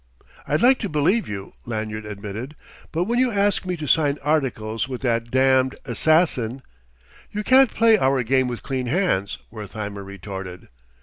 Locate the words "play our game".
7.71-8.47